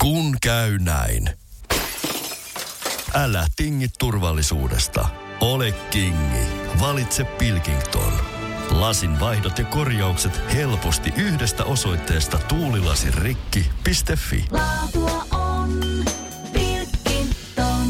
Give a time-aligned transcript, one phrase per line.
[0.00, 1.30] Kun käy näin.
[3.14, 5.08] Älä tingi turvallisuudesta.
[5.40, 6.46] Ole kingi.
[6.80, 8.12] Valitse Pilkington.
[8.70, 14.44] Lasin vaihdot ja korjaukset helposti yhdestä osoitteesta tuulilasirikki.fi.
[14.50, 15.80] Laatua on
[16.52, 17.86] Pilkington.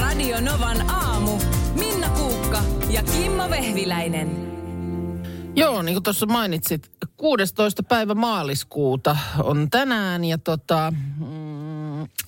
[0.00, 1.38] Radio Novan aamu.
[1.74, 4.50] Minna Kuukka ja Kimmo Vehviläinen.
[5.56, 6.90] Joo, niin kuin tuossa mainitsit,
[7.20, 7.82] 16.
[7.82, 11.26] päivä maaliskuuta on tänään ja tota, mm,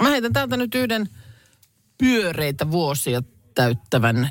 [0.03, 1.09] mä heitän täältä nyt yhden
[1.99, 3.23] pyöreitä vuosia
[3.55, 4.31] täyttävän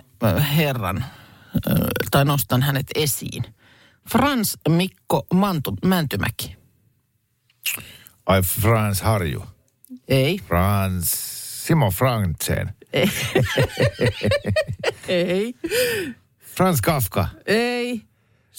[0.57, 1.05] herran,
[2.11, 3.43] tai nostan hänet esiin.
[4.09, 6.55] Frans Mikko Mantu, Mäntymäki.
[8.25, 9.43] Ai Frans Harju.
[10.07, 11.11] Ei, Frans,
[11.67, 12.73] Simo Frantzen.
[15.07, 15.53] ei,
[16.55, 17.27] Frans Kafka.
[17.45, 18.10] ei.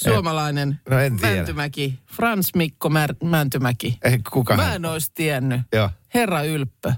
[0.04, 1.36] Suomalainen No en tiedä.
[1.36, 1.98] Mäntymäki.
[2.06, 3.98] Frans Mikko Mär, Mäntymäki.
[4.04, 5.60] Ei, kuka Mä en olisi tiennyt.
[5.72, 5.90] Joo.
[6.14, 6.92] Herra Ylppö.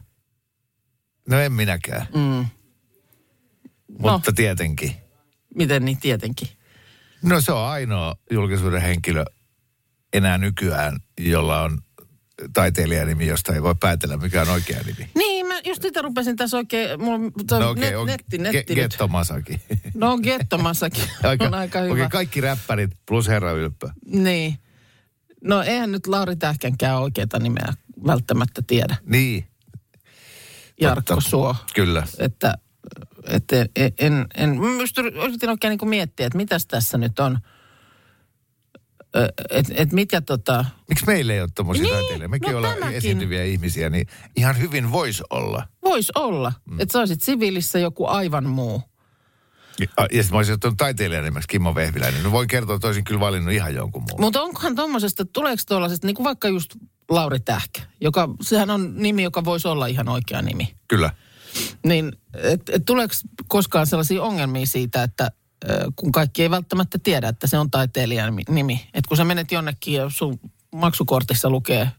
[1.28, 2.06] No en minäkään.
[2.14, 2.46] Mm.
[3.98, 4.94] Mutta tietenkin.
[5.54, 6.48] Miten niin tietenkin.
[7.22, 9.24] No se on ainoa julkisuuden henkilö
[10.12, 11.78] enää nykyään, jolla on
[12.52, 15.10] taiteilijanimi, josta ei voi päätellä, mikä on oikea nimi.
[15.14, 15.23] Niin,
[15.66, 18.82] just sitä rupesin tässä oikein, mulla toi No okei, net, on netti, Ge- netti nyt.
[18.82, 19.60] Getto Masaki.
[19.94, 21.04] No Gettomassakin
[21.46, 21.92] on aika hyvä.
[21.92, 23.90] Okei, kaikki räppärit plus herra Ylppö.
[24.06, 24.58] Niin.
[25.44, 27.72] No eihän nyt Lauri Tähkänkään oikeita nimeä
[28.06, 28.96] välttämättä tiedä.
[29.06, 29.44] Niin,
[30.80, 31.30] Jarkko Totta.
[31.30, 31.56] Suo.
[31.74, 32.06] kyllä.
[32.18, 32.58] Että,
[33.26, 37.38] että en, en, en just yritin oikein niin kuin miettiä, että mitäs tässä nyt on.
[39.50, 42.28] Että et mikä tota, Miksi meillä ei ole tommosia Niin, taiteilijoita?
[42.28, 42.96] Mekin no ollaan tämäkin.
[42.96, 45.66] esiintyviä ihmisiä, niin ihan hyvin voisi olla.
[45.84, 46.52] voisi olla.
[46.70, 46.80] Mm.
[46.80, 48.82] Että sä olisit siviilissä joku aivan muu.
[49.80, 52.22] Ja, ja sitten mä olisin ottanut taiteilijan nimeksi Kimmo Vehviläinen.
[52.22, 54.20] No voin kertoa, että olisin kyllä valinnut ihan jonkun muun.
[54.20, 56.74] Mutta onkohan tuommoisesta, tuleeko tuollaisesta, niin kuin vaikka just
[57.10, 60.74] Lauri Tähkä, joka, sehän on nimi, joka voisi olla ihan oikea nimi.
[60.88, 61.10] Kyllä.
[61.86, 63.14] Niin, et, et tuleeko
[63.48, 65.30] koskaan sellaisia ongelmia siitä, että
[65.96, 68.86] kun kaikki ei välttämättä tiedä, että se on taiteilijan nimi-.
[68.94, 70.40] Että kun sä menet jonnekin ja sun
[70.72, 71.90] maksukortissa lukee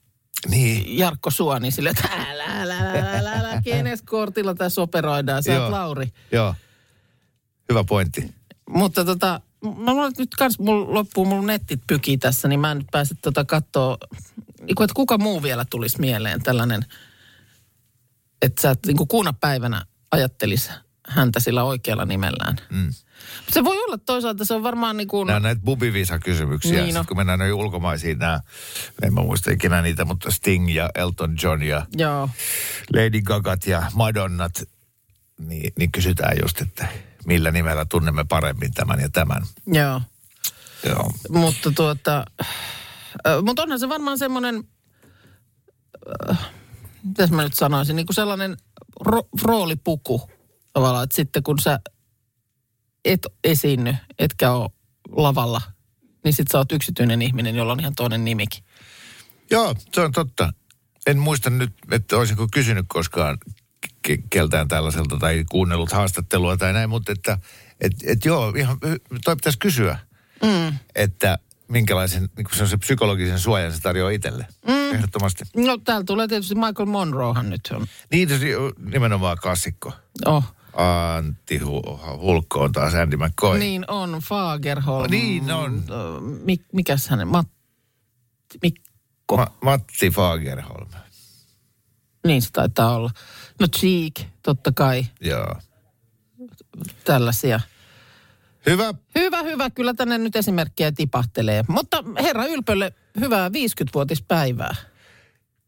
[0.50, 0.98] Niin.
[0.98, 5.53] Jarkko Suo, niin sille, että älä, älä, älä, älä, älä, kenes kortilla tässä operoidaan, sä
[5.53, 5.64] Joo.
[5.64, 6.14] oot Lauri.
[6.31, 6.56] Joo.
[7.70, 8.34] Hyvä pointti.
[8.70, 9.42] Mutta tota,
[9.78, 12.88] mä luulen, että nyt kans mulla loppuu mun nettit pykii tässä, niin mä en nyt
[12.92, 13.97] pääse tota kattoo,
[14.62, 16.86] niin kuin, että kuka muu vielä tulisi mieleen tällainen,
[18.42, 20.70] että sä et niin kuin kuuna päivänä ajattelis
[21.08, 22.56] häntä sillä oikealla nimellään.
[22.70, 22.94] Mm.
[23.52, 26.72] Se voi olla toisaalta, se on varmaan niin kuin, Nämä näitä bubivisa-kysymyksiä.
[26.72, 27.03] Niin, Niin no.
[27.08, 28.40] kun mennään noihin ulkomaisiin, nämä,
[29.03, 32.30] en mä muista ikinä niitä, mutta Sting ja Elton John ja joo,
[32.94, 34.64] Lady Gagat ja Madonnat,
[35.40, 36.88] niin, niin kysytään just, että
[37.26, 39.44] millä nimellä tunnemme paremmin tämän ja tämän.
[39.68, 40.02] joo.
[40.90, 41.12] Joo.
[41.30, 42.26] Mutta tuota,
[43.46, 44.64] mutta onhan se varmaan semmoinen,
[46.30, 46.40] äh,
[47.03, 48.58] mitäs mä nyt sanoisin, niin kuin sellainen
[49.08, 50.30] ro- roolipuku
[50.74, 51.80] tavallaan, että sitten kun sä
[53.06, 54.70] et esiinny, etkä ole
[55.10, 55.62] lavalla,
[56.24, 58.64] niin sit sä oot yksityinen ihminen, jolla on ihan toinen nimikin.
[59.52, 60.54] Joo, se on totta.
[61.08, 63.38] En muista nyt, että olisinko kysynyt koskaan
[64.08, 67.38] ke- keltään tällaiselta tai kuunnellut haastattelua tai näin, mutta että
[67.82, 68.78] et, et joo, ihan,
[69.24, 70.00] toi pitäisi kysyä,
[70.44, 70.78] mm.
[70.96, 74.48] että minkälaisen niin kuin se psykologisen suojan se tarjoaa itselle.
[74.68, 74.96] Mm.
[74.96, 75.44] Ehdottomasti.
[75.56, 77.86] No täällä tulee tietysti Michael Monroehan nyt on.
[78.12, 79.94] Niin, se on nimenomaan klassikko.
[80.26, 83.59] Oh, Antti Hu- Hulkko on taas Andy McCoy.
[83.59, 85.12] niin on, Fagerholm.
[85.12, 85.84] Niin on.
[86.44, 87.52] Mik, mikäs hänen, Matti,
[88.62, 89.38] Mikko.
[89.38, 90.90] Ma- Matti Fagerholm.
[92.28, 93.12] Niin se taitaa olla.
[93.59, 95.56] No Cheek, totta kai, Joo.
[97.03, 97.59] tällaisia.
[98.66, 98.94] Hyvä.
[99.16, 99.69] Hyvä, hyvä.
[99.69, 101.64] Kyllä tänne nyt esimerkkejä tipahtelee.
[101.68, 104.75] Mutta herra Ylpölle hyvää 50-vuotispäivää.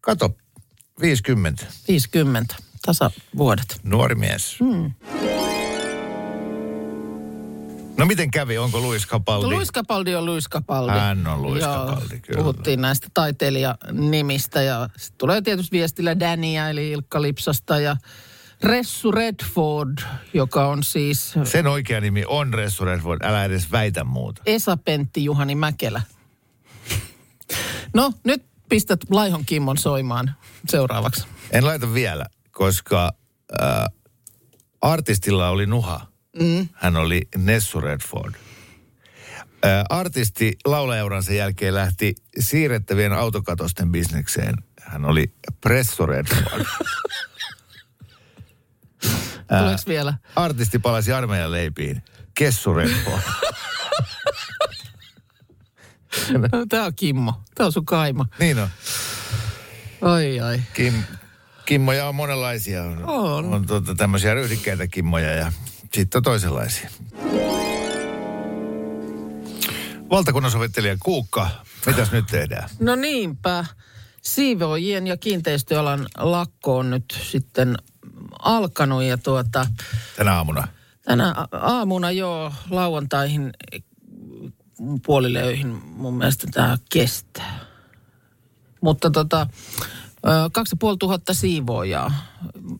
[0.01, 0.37] Kato,
[1.01, 1.65] 50.
[1.87, 2.55] 50.
[2.81, 3.79] Tasavuodet.
[3.83, 4.59] Nuori mies.
[4.59, 4.91] Hmm.
[7.97, 8.57] No miten kävi?
[8.57, 9.47] Onko Luis Capaldi?
[9.47, 10.91] Luis Capaldi on Luis Capaldi.
[10.91, 12.37] Hän on Luis Capaldi, kyllä.
[12.41, 17.97] Puhuttiin näistä taiteilijanimistä ja sitten tulee tietysti viestillä Dania eli Ilkka Lipsasta ja
[18.63, 19.97] Ressu Redford,
[20.33, 23.21] joka on siis Sen oikea nimi on Ressu Redford.
[23.23, 24.41] Älä edes väitä muuta.
[24.45, 26.01] Esa Pentti Juhani Mäkelä.
[27.93, 30.35] No, nyt pistät Laihon Kimmon soimaan
[30.69, 31.27] seuraavaksi.
[31.51, 32.25] En laita vielä,
[32.57, 33.13] koska
[33.61, 33.85] äh,
[34.81, 36.07] artistilla oli nuha.
[36.39, 36.69] Mm.
[36.73, 38.33] Hän oli Nessu Redford.
[38.35, 44.55] Äh, artisti laulajauransa jälkeen lähti siirrettävien autokatosten bisnekseen.
[44.81, 46.65] Hän oli Presso Redford.
[49.59, 50.13] Tuleeko vielä?
[50.35, 52.03] Artisti palasi armeijan leipiin.
[52.33, 53.21] Kessu Redford.
[56.69, 57.41] Tämä on Kimmo.
[57.55, 58.25] Tämä on sun kaima.
[58.39, 58.69] niin on.
[60.01, 60.61] Oi, oi.
[60.73, 60.93] Kim,
[61.67, 62.83] kimmoja on monenlaisia.
[62.83, 63.53] On, On.
[63.53, 65.51] on tuota, tämmöisiä ryhdikkäitä kimmoja ja
[65.93, 66.89] sitten on toisenlaisia.
[70.09, 71.49] Valtakunnan sovittelija Kuukka,
[71.85, 72.69] mitäs nyt tehdään?
[72.79, 73.65] No niinpä.
[74.21, 77.77] Siivoojien ja kiinteistöalan lakko on nyt sitten
[78.39, 79.67] alkanut ja tuota,
[80.15, 80.67] Tänä aamuna.
[81.01, 83.53] tänä aamuna jo lauantaihin
[85.05, 87.59] puolille öihin mun mielestä tämä kestää.
[88.81, 89.47] Mutta tota,
[90.27, 92.11] ö, kaksi ja puoli tuhatta siivoojaa.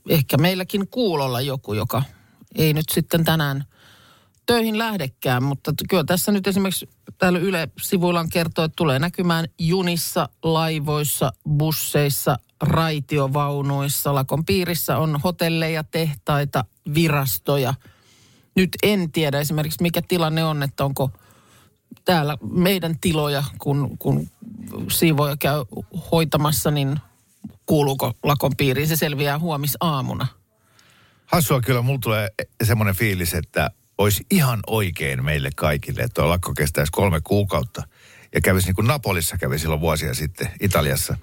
[0.09, 2.03] Ehkä meilläkin kuulolla joku, joka
[2.55, 3.65] ei nyt sitten tänään
[4.45, 11.31] töihin lähdekään, mutta kyllä tässä nyt esimerkiksi täällä Yle-sivuillaan kertoo, että tulee näkymään junissa, laivoissa,
[11.49, 14.15] busseissa, raitiovaunuissa.
[14.15, 17.73] Lakon piirissä on hotelleja, tehtaita, virastoja.
[18.55, 21.11] Nyt en tiedä esimerkiksi, mikä tilanne on, että onko
[22.05, 24.27] täällä meidän tiloja, kun, kun
[24.91, 25.65] siivoja käy
[26.11, 26.99] hoitamassa, niin
[27.67, 28.87] kuuluuko lakon piiriin.
[28.87, 30.27] Se selviää huomisaamuna.
[31.25, 32.29] Hassua kyllä, mulla tulee
[32.63, 37.83] semmoinen fiilis, että olisi ihan oikein meille kaikille, että tuo lakko kestäisi kolme kuukautta.
[38.35, 41.17] Ja kävisi niin kuin Napolissa kävi silloin vuosia sitten Italiassa,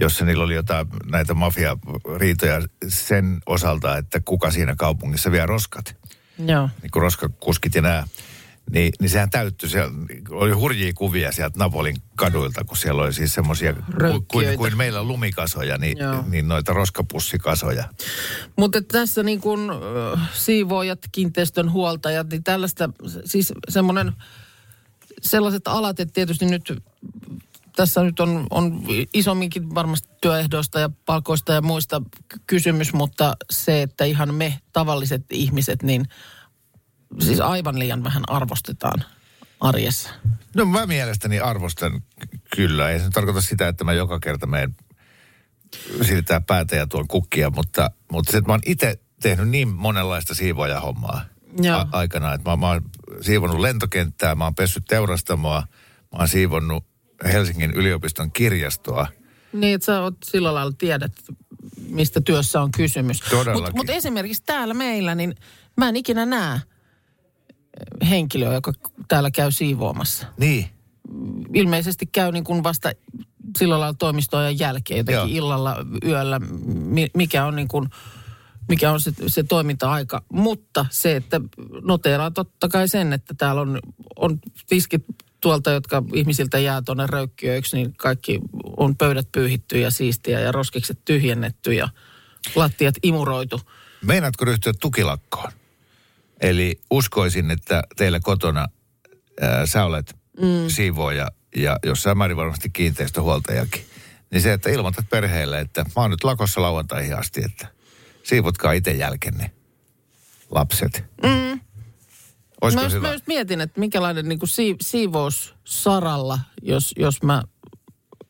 [0.00, 5.96] jossa niillä oli jotain näitä mafiariitoja sen osalta, että kuka siinä kaupungissa vie roskat.
[6.46, 6.68] Joo.
[6.82, 8.06] Niin kuin roskakuskit ja nämä.
[8.72, 9.92] Niin, niin sehän täyttyi, siellä
[10.30, 13.74] oli hurjia kuvia sieltä Napolin kaduilta, kun siellä oli siis semmoisia
[14.28, 16.24] kuin, kuin meillä on lumikasoja, niin, Joo.
[16.28, 17.84] niin noita roskapussikasoja.
[18.56, 19.60] Mutta tässä niin kuin
[20.34, 22.90] siivoojat, kiinteistön huoltajat, niin tällaista,
[23.24, 24.12] siis semmoinen,
[25.22, 26.82] sellaiset alat, että tietysti nyt
[27.76, 28.82] tässä nyt on, on
[29.14, 35.24] isomminkin varmasti työehdoista ja palkoista ja muista ky- kysymys, mutta se, että ihan me tavalliset
[35.30, 36.08] ihmiset, niin
[37.20, 39.04] siis aivan liian vähän arvostetaan
[39.60, 40.10] arjessa.
[40.54, 42.90] No mä mielestäni arvostan ky- kyllä.
[42.90, 44.76] Ei se tarkoita sitä, että mä joka kerta menen
[46.02, 50.34] siirtää päätä ja tuon kukkia, mutta, mutta se, että mä oon itse tehnyt niin monenlaista
[50.34, 51.24] siivoja hommaa
[51.72, 52.34] a- aikana.
[52.34, 52.82] Että mä, mä oon
[53.20, 55.62] siivonnut lentokenttää, mä oon pessyt teurastamoa,
[56.12, 56.84] mä oon siivonnut
[57.24, 59.06] Helsingin yliopiston kirjastoa.
[59.52, 61.12] Niin, että sä oot sillä lailla tiedät,
[61.88, 63.22] mistä työssä on kysymys.
[63.54, 65.34] Mutta mut esimerkiksi täällä meillä, niin
[65.76, 66.60] mä en ikinä näe
[68.10, 68.72] henkilöä, joka
[69.08, 70.26] täällä käy siivoamassa.
[70.38, 70.66] Niin,
[71.54, 72.92] Ilmeisesti käy niin kuin vasta
[73.58, 75.46] sillä lailla toimistoajan jälkeen, jotenkin Joo.
[75.46, 76.38] illalla, yöllä,
[76.74, 77.88] mi- mikä on niin kuin,
[78.68, 80.22] mikä on se, se toiminta-aika.
[80.32, 81.40] Mutta se, että
[81.82, 83.80] noteeraa totta kai sen, että täällä on,
[84.16, 84.38] on
[84.68, 85.04] tiskit
[85.40, 88.40] tuolta, jotka ihmisiltä jää tuonne röykkiöiksi, niin kaikki
[88.76, 91.88] on pöydät pyyhitty ja siistiä ja roskikset tyhjennetty ja
[92.54, 93.60] lattiat imuroitu.
[94.04, 95.52] meinaatko ryhtyä tukilakkoon?
[96.42, 98.66] Eli uskoisin, että teillä kotona
[99.40, 100.68] ää, sä olet mm.
[100.68, 103.86] siivooja ja jossain määrin varmasti kiinteistöhuoltajakin.
[104.30, 107.66] Niin se, että ilmoitat perheelle, että mä oon nyt lakossa lauantaihin asti, että
[108.22, 109.50] siivotkaa itse jälkenne,
[110.50, 111.04] lapset.
[111.22, 111.60] Mm.
[112.60, 117.42] Olisiko Mä just, mä just mietin, että minkälainen niin kuin sii, siivoussaralla, jos, jos mä...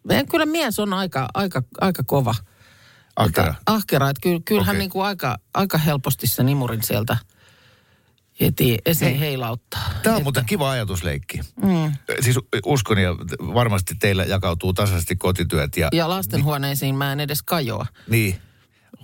[0.04, 2.34] Meidän kyllä mies on aika, aika, aika kova.
[3.16, 3.48] Ahkera.
[3.48, 4.78] Että Ahkera, että kyllä, kyllähän Okei.
[4.78, 7.16] niin kuin aika, aika helposti sen imurin sieltä
[8.40, 9.20] heti esiin Niin.
[9.20, 9.90] heilauttaa.
[10.02, 11.40] Tämä on muuten kiva ajatusleikki.
[11.62, 11.92] Mm.
[12.20, 12.36] Siis
[12.66, 13.10] uskon ja
[13.54, 17.86] varmasti teillä jakautuu tasaisesti kotityöt ja, Ja lastenhuoneisiin mä en edes kajoa.
[18.10, 18.34] niin,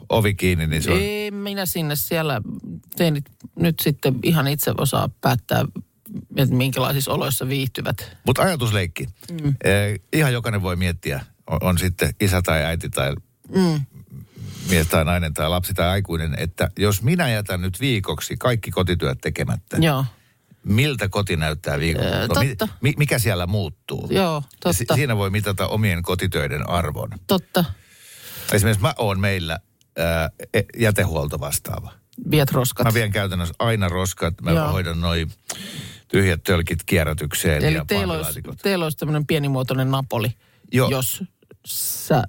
[0.09, 1.01] ovi kiinni, niin se on...
[1.01, 2.41] Ei minä sinne siellä
[2.97, 3.25] teinit
[3.57, 5.65] nyt sitten ihan itse osaa päättää,
[6.37, 8.17] että minkälaisissa oloissa viihtyvät.
[8.27, 9.07] Mutta ajatusleikki.
[9.43, 9.55] Mm.
[9.65, 13.15] Eh, ihan jokainen voi miettiä, on, on sitten isä tai äiti tai
[13.55, 13.81] Mm.
[14.71, 19.19] Mies tai nainen tai lapsi tai aikuinen, että jos minä jätän nyt viikoksi kaikki kotityöt
[19.21, 20.05] tekemättä, Joo,
[20.65, 22.27] miltä koti näyttää viikon Öö?
[22.41, 22.69] Mi- totta.
[22.81, 24.09] mi- mikä siellä muuttuu?
[24.11, 27.09] joo, Ja si- totta, siinä voi mitata omien kotitöiden arvon.
[27.27, 27.65] totta.
[28.53, 29.59] Esimerkiksi mä oon meillä
[29.99, 31.93] ää, e- jätehuolto vastaava.
[32.31, 32.85] Viet roskat.
[32.87, 34.73] Mä vien käytännössä aina roskat, mä Joo.
[34.73, 35.31] hoidan noin
[36.09, 40.29] tyhjät tölkit kierrätykseen Eli ja teillä olisi, teillä olisi tämmöinen pienimuotoinen Napoli,
[40.73, 40.91] Joo.
[40.91, 41.25] jos
[41.67, 42.23] sä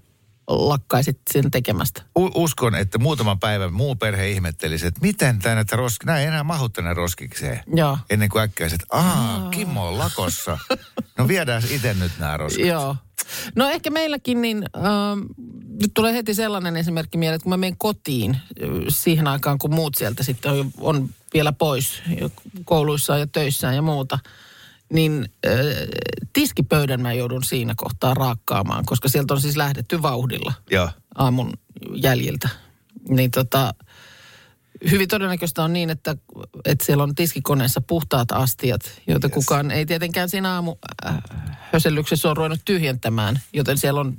[0.49, 2.01] lakkaisit sen tekemästä.
[2.17, 6.03] U- uskon, että muutaman päivän muu perhe ihmettelisi, että miten tänne että rosk...
[6.03, 7.63] Nämä ei enää mahu tänne roskikseen.
[7.75, 7.97] Joo.
[8.09, 10.57] Ennen kuin äkkäiset, aa, Kimmo on lakossa.
[11.17, 12.65] No viedään itse nyt nämä roskat.
[12.65, 12.95] Joo.
[13.55, 15.19] No ehkä meilläkin niin, ähm,
[15.81, 18.41] nyt tulee heti sellainen esimerkki mieleen, että kun mä menen kotiin äh,
[18.87, 22.01] siihen aikaan, kun muut sieltä sitten on, on vielä pois
[22.65, 24.19] kouluissaan ja töissään ja muuta,
[24.93, 25.51] niin äh,
[26.33, 30.89] tiskipöydän mä joudun siinä kohtaa raakkaamaan, koska sieltä on siis lähdetty vauhdilla Joo.
[31.15, 31.53] aamun
[31.95, 32.49] jäljiltä.
[33.09, 33.73] Niin tota,
[34.91, 36.15] hyvin todennäköistä on niin, että,
[36.65, 39.33] että siellä on tiskikoneessa puhtaat astiat, joita yes.
[39.33, 41.17] kukaan ei tietenkään siinä aamu äh,
[41.71, 43.39] hösellyksessä ole ruvennut tyhjentämään.
[43.53, 44.17] Joten siellä on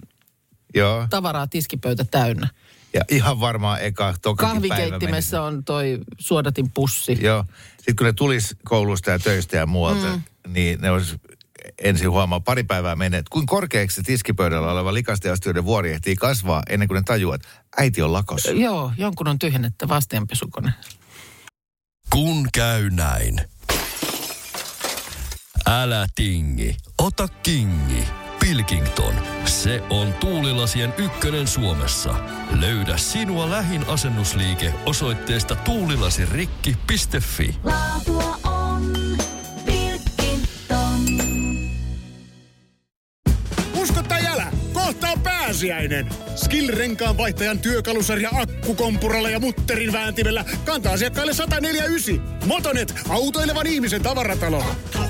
[0.75, 1.07] Joo.
[1.11, 2.49] tavaraa tiskipöytä täynnä.
[2.95, 7.19] Ja ihan varmaan eka, tokakin päivä Kahvikeittimessä on toi suodatin pussi.
[7.21, 7.45] Joo.
[7.77, 10.23] Sitten kun ne tulis koulusta ja töistä ja muualta, mm.
[10.53, 11.21] niin ne olisi
[11.79, 13.29] ensin huomaa pari päivää menneet.
[13.29, 17.49] Kuin korkeaksi se tiskipöydällä oleva likasten astioiden vuori ehtii kasvaa ennen kuin ne tajuaa, että
[17.77, 18.51] äiti on lakossa.
[18.51, 20.73] Joo, jonkun on tyhjennettä vastianpesukone.
[22.11, 23.41] Kun käy näin.
[25.67, 28.20] Älä tingi, ota kingi.
[28.41, 32.15] Pilkington, se on tuulilasien ykkönen Suomessa.
[32.61, 37.57] Löydä sinua lähin asennusliike osoitteesta tuulilasirikki.fi.
[37.65, 38.93] Laatua on
[39.67, 41.01] Pilkington.
[43.75, 46.09] Usko tai älä, kohta on pääsiäinen.
[46.37, 52.47] Skill-renkaan vaihtajan työkalusarja akkukompuralla ja mutterin vääntimellä kantaa asiakkaille 149.
[52.47, 54.59] Motonet, autoilevan ihmisen tavaratalo.
[54.59, 55.10] Motonet.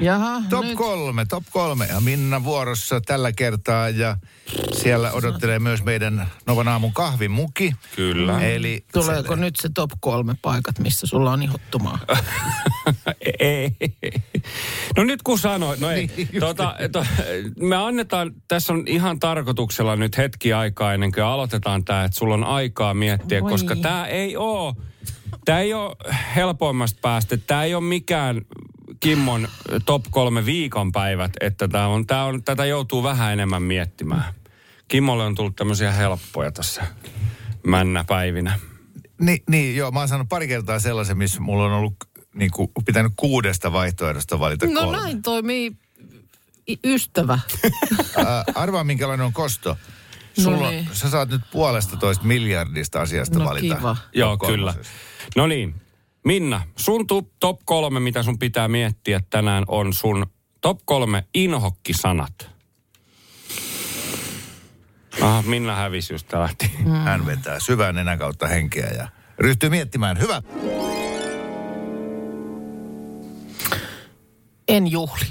[0.00, 0.78] Jaha, top nyt.
[0.78, 1.86] kolme, top kolme.
[1.86, 4.16] Ja Minna vuorossa tällä kertaa ja
[4.72, 7.74] siellä odottelee myös meidän Novan aamun kahvimuki.
[7.96, 8.40] Kyllä.
[8.40, 11.98] Eli Tuleeko nyt se top kolme paikat, missä sulla on ihottumaa?
[13.38, 13.76] Ei.
[14.96, 16.06] No nyt kun sanoit, no ei.
[16.16, 17.04] Niin, just tota, to,
[17.60, 22.34] me annetaan, tässä on ihan tarkoituksella nyt hetki aikaa ennen kuin aloitetaan tämä, että sulla
[22.34, 23.50] on aikaa miettiä, Voi.
[23.50, 24.74] koska tämä ei ole,
[25.44, 25.96] tämä ei ole
[26.36, 27.36] helpoimmasta päästä.
[27.36, 28.40] Tämä ei ole mikään
[29.00, 29.48] Kimmon
[29.84, 34.24] top kolme viikonpäivät, että tämä on, tämä on, tätä joutuu vähän enemmän miettimään.
[34.88, 36.86] Kimmolle on tullut tämmöisiä helppoja tässä
[37.66, 38.58] männäpäivinä.
[39.20, 41.94] Niin, niin, joo, mä oon saanut pari kertaa sellaisen, missä mulla on ollut
[42.34, 44.96] niin kuin, pitänyt kuudesta vaihtoehdosta valita No kolme.
[45.00, 45.72] näin toimii
[46.84, 47.38] ystävä.
[48.54, 49.76] Arvaa, minkälainen on kosto.
[50.42, 50.88] Sulla, No on- niin.
[50.92, 53.76] Sä saat nyt puolesta toista miljardista asiasta No valita.
[53.76, 53.96] kiva.
[54.14, 54.74] Joo, kyllä.
[55.36, 55.74] No niin,
[56.24, 57.06] Minna, sun
[57.40, 60.26] top, kolme, mitä sun pitää miettiä tänään, on sun
[60.60, 62.50] top kolme inhokkisanat.
[65.20, 66.70] Ah, Minna hävisi just tää lähti.
[67.04, 69.08] Hän vetää syvään nenän kautta henkeä ja
[69.38, 70.18] ryhtyy miettimään.
[70.20, 70.42] Hyvä.
[74.68, 75.24] En juhli.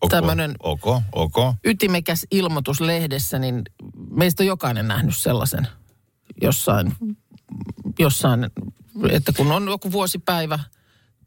[0.00, 1.36] Ok, Tämmönen- Ok, ok.
[1.64, 3.62] Ytimekäs ilmoitus lehdessä, niin
[4.10, 5.68] meistä on jokainen nähnyt sellaisen
[6.42, 6.92] jossain,
[7.98, 8.50] jossain,
[9.10, 10.58] että kun on joku vuosipäivä,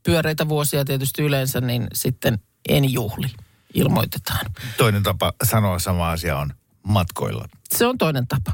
[0.03, 3.27] pyöreitä vuosia tietysti yleensä, niin sitten en juhli,
[3.73, 4.45] ilmoitetaan.
[4.77, 7.49] Toinen tapa sanoa sama asia on matkoilla.
[7.69, 8.53] Se on toinen tapa.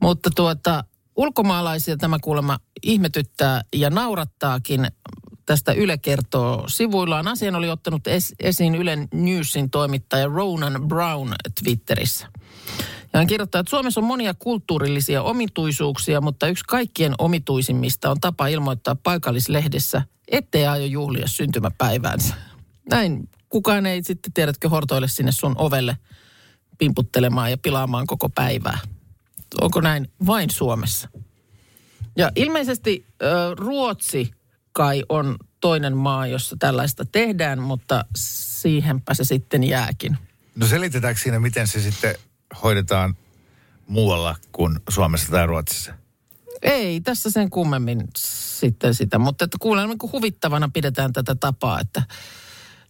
[0.00, 0.84] Mutta tuota,
[1.16, 4.86] ulkomaalaisia tämä kuulemma ihmetyttää ja naurattaakin.
[5.46, 7.28] Tästä Yle kertoo sivuillaan.
[7.28, 12.28] Asian oli ottanut es- esiin Ylen Newsin toimittaja Ronan Brown Twitterissä.
[13.12, 18.46] Ja hän kirjoittaa, että Suomessa on monia kulttuurillisia omituisuuksia, mutta yksi kaikkien omituisimmista on tapa
[18.46, 22.34] ilmoittaa paikallislehdessä, ettei aio juhlia syntymäpäiväänsä.
[22.90, 25.96] Näin kukaan ei sitten, tiedätkö, hortoille sinne sun ovelle
[26.78, 28.78] pimputtelemaan ja pilaamaan koko päivää.
[29.60, 31.08] Onko näin vain Suomessa?
[32.16, 33.06] Ja ilmeisesti
[33.56, 34.30] Ruotsi
[34.72, 40.18] kai on toinen maa, jossa tällaista tehdään, mutta siihenpä se sitten jääkin.
[40.56, 42.14] No selitetäänkö siinä, miten se sitten
[42.62, 43.16] hoidetaan
[43.86, 45.94] muualla kuin Suomessa tai Ruotsissa?
[46.62, 52.02] Ei tässä sen kummemmin sitten sitä, mutta että kuulen niin huvittavana pidetään tätä tapaa, että,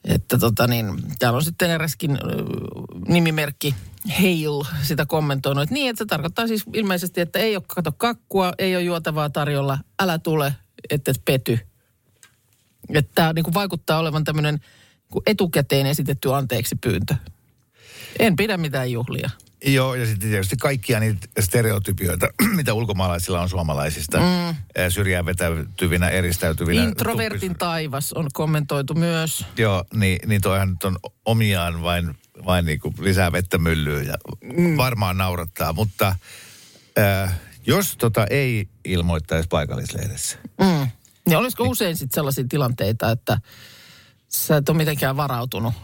[0.05, 0.87] että tota niin,
[1.19, 2.19] täällä on sitten eräskin
[3.09, 3.75] nimimerkki
[4.19, 8.53] Hail sitä kommentoinut, että niin, että se tarkoittaa siis ilmeisesti, että ei ole kato kakkua,
[8.59, 10.55] ei ole juotavaa tarjolla, älä tule,
[10.91, 11.59] että et pety.
[12.95, 17.15] Että tämä niin vaikuttaa olevan tämmöinen niin etukäteen esitetty anteeksi pyyntö.
[18.19, 19.31] En pidä mitään juhlia.
[19.65, 24.19] Joo, ja sitten tietysti kaikkia niitä stereotypioita, mitä ulkomaalaisilla on suomalaisista.
[24.19, 24.57] Mm.
[24.91, 26.83] Syrjään vetäytyvinä, eristäytyvinä.
[26.83, 29.45] Introvertin taivas on kommentoitu myös.
[29.57, 32.17] Joo, niin, niin toihan nyt on omiaan vain,
[32.47, 34.15] vain niin kuin lisää vettä myllyyn ja
[34.57, 34.77] mm.
[34.77, 35.73] varmaan naurattaa.
[35.73, 36.17] Mutta
[36.99, 40.89] äh, jos tota ei ilmoittaisi paikallislehdessä, Mm.
[41.29, 43.41] Ja olisiko usein sitten sellaisia tilanteita, että
[44.29, 45.75] sä et ole mitenkään varautunut?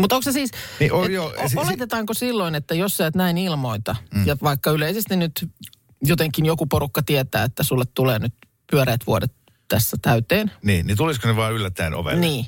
[0.00, 0.50] Mutta onko se siis,
[0.80, 4.26] Niin on et, joo, o- si- oletetaanko silloin, että jos sä et näin ilmoita, mm.
[4.26, 5.48] ja vaikka yleisesti nyt
[6.02, 8.34] jotenkin joku porukka tietää, että sulle tulee nyt
[8.70, 9.32] pyöreät vuodet
[9.68, 12.20] tässä täyteen, niin, niin tulisiko ne vaan yllättäen ovelle?
[12.20, 12.46] niin.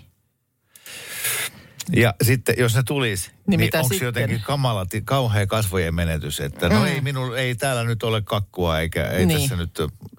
[1.97, 6.79] Ja sitten, jos ne tulisi, niin, niin onko jotenkin kamala, kauhea kasvojen menetys, että no
[6.81, 6.87] Mm.
[6.87, 9.41] ei, minun, ei täällä nyt ole kakkua, eikä ei Niin.
[9.41, 9.71] tässä nyt,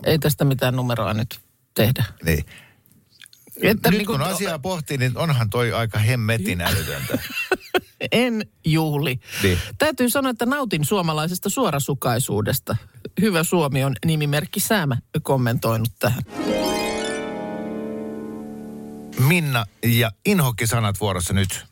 [0.05, 1.39] Ei tästä mitään numeroa nyt
[1.73, 2.03] tehdä.
[2.23, 2.45] niin.
[3.61, 7.19] Että nyt niin kuin- kun asiaa pohtii, niin onhan toi aika hemmetin älytöntä.
[8.11, 9.19] En juhli.
[9.43, 9.57] Niin.
[9.77, 12.77] Täytyy sanoa, että nautin suomalaisesta suorasukaisuudesta.
[13.21, 16.23] Hyvä Suomi on nimimerkki Säämä kommentoinut tähän.
[19.27, 21.68] Minna ja inhokkisanat vuorossa nyt.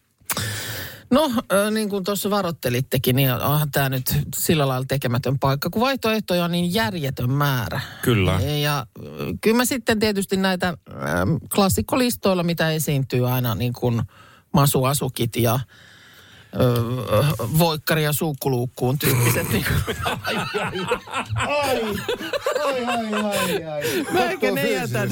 [1.11, 1.31] No,
[1.71, 6.51] niin kuin tuossa varoittelittekin, niin onhan tämä nyt sillä lailla tekemätön paikka, kun vaihtoehtoja on
[6.51, 7.81] niin järjetön määrä.
[8.01, 8.39] Kyllä.
[8.61, 8.85] Ja
[9.41, 10.77] kyllä mä sitten tietysti näitä
[11.55, 14.01] klassikkolistoilla, mitä esiintyy aina niin kuin
[14.53, 15.59] masuasukit ja
[17.57, 19.49] voikkari ja suukkuluukkuun tyyppiset.
[19.49, 20.35] Niin kuin, Ai,
[22.65, 24.05] ai, ai, ai, ai.
[24.13, 25.09] Meikä ne jätän.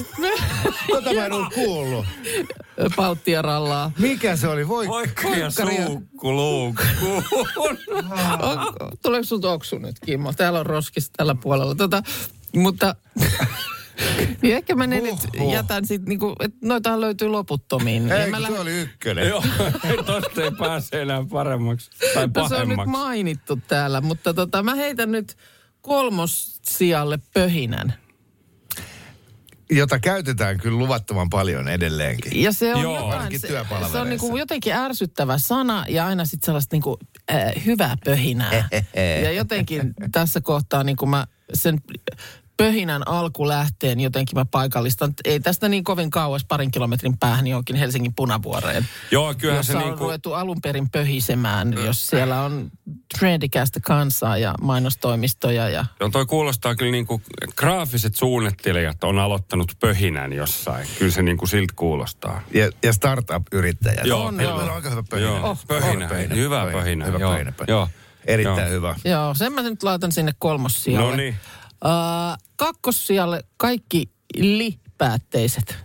[0.92, 2.06] Tota mä en ollut kuullut.
[2.96, 3.92] Palttiarallaa.
[4.00, 4.68] Mikä se oli?
[4.68, 5.86] Voi, Voikka ja Voikkaria.
[5.88, 7.78] suukkuluukkuun.
[9.02, 10.34] Tuleeko sun oksu nyt, Kimmo?
[10.34, 11.76] Täällä on roskis tällä puolella.
[11.76, 12.04] Tota,
[12.56, 12.96] mutta
[14.42, 15.16] niin ehkä mä ne nyt
[15.52, 18.12] jätän sit niinku, että noitahan löytyy loputtomiin.
[18.12, 19.28] Ei, mä se lähde- oli ykkönen.
[19.30, 19.44] Joo,
[20.06, 24.76] tosta ei pääse enää paremmaksi tai No se on nyt mainittu täällä, mutta tota, mä
[24.76, 25.38] heitän nyt
[25.82, 27.94] kolmossijalle pöhinän.
[29.72, 32.42] Jota käytetään kyllä luvattoman paljon edelleenkin.
[32.44, 32.96] Ja se on Joo.
[33.12, 33.48] jotain, se,
[33.92, 36.98] se on niinku jotenkin ärsyttävä sana ja aina sitten sellaista niinku,
[37.32, 38.70] äh, hyvää pöhinää.
[39.24, 41.82] ja jotenkin tässä kohtaa niinku mä sen
[42.58, 45.14] pöhinän alkulähteen jotenkin mä paikallistan.
[45.26, 48.88] Ei tästä niin kovin kauas parin kilometrin päähän johonkin Helsingin punavuoreen.
[49.12, 50.04] Joo, kyllähän jossa se on niinku...
[50.04, 52.72] ruvettu alun perin pöhisemään, jos siellä on
[53.20, 57.22] trendikästä kansaa ja mainostoimistoja ja Joo, toi kuulostaa kyllä niin kuin
[57.56, 60.88] graafiset suunnittelijat on aloittanut pöhinän jossain.
[61.00, 62.42] Kyllä se niin kuin siltä kuulostaa.
[62.54, 64.06] Ja, ja startup-yrittäjät.
[64.06, 64.62] Joo, Meillä joo.
[64.64, 65.30] on aika hyvä pöhinä.
[65.30, 66.08] Joo, Oh, pöhinä.
[66.08, 66.36] pöhinä.
[66.36, 67.32] Hyvä pöhinä, Hyvä joo.
[67.32, 67.54] pöhinä.
[67.68, 67.88] Joo.
[68.28, 68.70] Erittäin Joo.
[68.70, 68.96] hyvä.
[69.06, 71.10] Joo, sen mä nyt laitan sinne kolmossijalle.
[71.10, 71.36] No niin.
[71.86, 75.76] Uh, kakkossijalle kaikki li-päätteiset.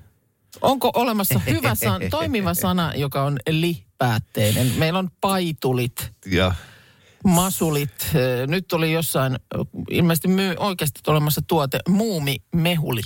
[0.61, 4.73] Onko olemassa hyvä san, toimiva sana, joka on li-päätteinen?
[4.77, 6.55] Meillä on paitulit, Ja
[7.25, 7.91] masulit.
[8.15, 13.01] ö, Nyt oli jossain, ö, ilmeisesti myy oikeasti olemassa tuote, muumimehuli.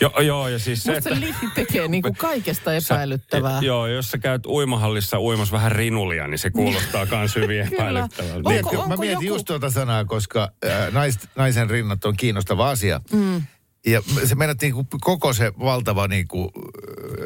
[0.00, 3.60] Joo, joo, ja siis se, Mutta se li tekee niin kuin kaikesta epäilyttävää.
[3.62, 8.34] Joo, jos sä käyt uimahallissa uimas vähän rinulia, niin se kuulostaa kans hyvin epäilyttävältä.
[8.36, 12.16] Onko- Tiedätkö, mä onko mietin joku- just tuota sanaa, koska äh, nais, naisen rinnat on
[12.16, 13.00] kiinnostava asia.
[13.12, 13.42] Mm.
[13.86, 16.52] Ja se meidät niinku koko se valtava niinku,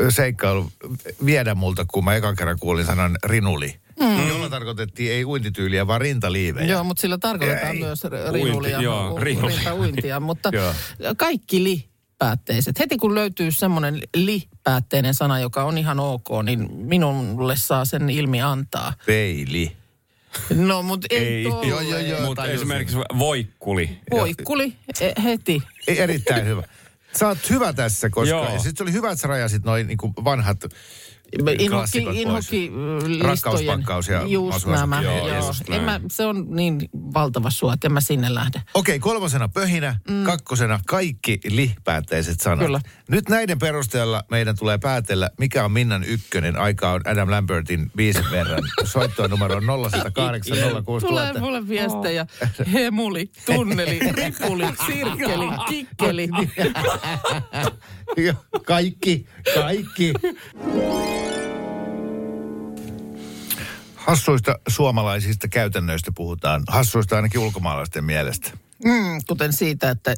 [0.01, 0.73] ö, seikkailu
[1.25, 3.75] viedä multa, kun mä ekan kerran kuulin sanan rinuli.
[4.01, 4.29] Mm.
[4.29, 6.67] Jolla tarkoitettiin ei uintityyliä, vaan rintaliivejä.
[6.67, 7.83] Joo, mutta sillä tarkoitetaan Ei.
[7.83, 9.53] myös rinulia, Uinti, joo, u- rinuli.
[9.55, 10.21] rintauintia.
[10.21, 10.51] Mutta
[11.17, 11.65] kaikki
[12.21, 12.79] li-päätteiset.
[12.79, 18.43] Heti kun löytyy semmoinen li-päätteinen sana, joka on ihan ok, niin minulle saa sen ilmi
[18.43, 18.93] antaa.
[19.07, 19.77] Peili.
[20.55, 22.21] No, mutta ei, Ei, joo, joo, joo.
[22.21, 23.99] Mutta esimerkiksi voikkuli.
[24.11, 25.63] Voikkuli e, heti.
[25.89, 26.63] Ei, Erittäin hyvä.
[27.19, 28.59] Sä oot hyvä tässä, koska Joo.
[28.59, 30.65] sitten oli hyvä, että sä rajasit noin niinku vanhat
[31.59, 32.17] Inhokki, pois.
[32.17, 32.73] inhokki.
[33.21, 35.47] Rakkauspakkaus ja Just nämä, Joo, joo.
[35.47, 38.63] just En mä, se on niin valtava sua, että en mä sinne lähde.
[38.75, 40.25] Okei, kolmosena pöhinä, mm.
[40.25, 42.67] kakkosena kaikki lihpäätteiset sanat.
[42.67, 42.81] Kyllä.
[43.09, 46.57] Nyt näiden perusteella meidän tulee päätellä, mikä on Minnan ykkönen.
[46.57, 48.63] Aika on Adam Lambertin biisin verran.
[48.85, 52.27] Soittoa numero on 0108 06 Tulee mulle viestejä.
[52.73, 56.29] Hemuli, tunneli, ripuli, sirkkeli, kikkeli.
[58.67, 60.13] Kaikki, kaikki.
[63.95, 66.63] Hassuista suomalaisista käytännöistä puhutaan.
[66.69, 68.51] Hassuista ainakin ulkomaalaisten mielestä.
[68.85, 70.15] Mm, kuten siitä, että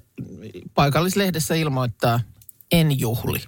[0.75, 2.21] paikallislehdessä ilmoittaa
[2.73, 3.41] en juhli.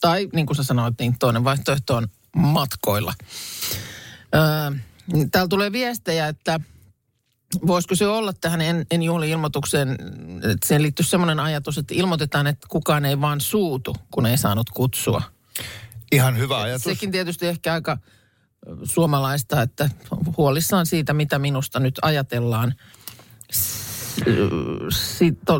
[0.00, 3.14] Tai niin kuin sä sanoit, niin toinen vaihtoehto on matkoilla.
[4.34, 4.78] Öö,
[5.30, 6.60] täällä tulee viestejä, että
[7.66, 9.92] voisiko se olla tähän en, en juhli ilmoitukseen,
[10.52, 14.70] että siihen liittyy semmoinen ajatus, että ilmoitetaan, että kukaan ei vaan suutu, kun ei saanut
[14.70, 15.22] kutsua.
[16.12, 16.84] Ihan hyvä ajatus.
[16.84, 17.98] Sekin tietysti ehkä aika
[18.84, 19.90] suomalaista, että
[20.36, 22.74] huolissaan siitä, mitä minusta nyt ajatellaan.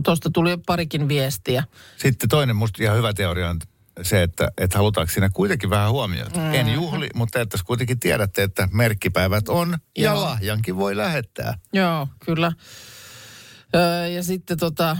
[0.05, 1.65] Tuosta tuli parikin viestiä.
[1.97, 3.59] Sitten toinen musta ihan hyvä teoria on
[4.03, 6.41] se, että, että halutaanko siinä kuitenkin vähän huomiota.
[6.41, 6.55] Mm.
[6.55, 10.23] En juhli, mutta että kuitenkin tiedätte, että merkkipäivät on ja Joo.
[10.23, 11.59] lahjankin voi lähettää.
[11.73, 12.53] Joo, kyllä.
[13.75, 14.97] Öö, ja sitten tota,